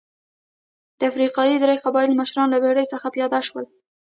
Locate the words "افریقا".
1.11-1.43